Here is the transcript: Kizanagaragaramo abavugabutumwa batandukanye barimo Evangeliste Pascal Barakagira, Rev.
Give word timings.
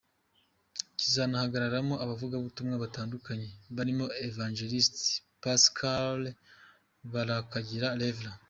Kizanagaragaramo 0.97 1.95
abavugabutumwa 2.03 2.75
batandukanye 2.83 3.47
barimo 3.75 4.05
Evangeliste 4.27 5.03
Pascal 5.43 6.21
Barakagira, 7.13 7.87
Rev. 8.01 8.19